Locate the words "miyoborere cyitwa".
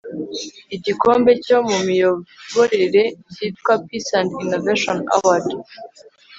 1.87-3.73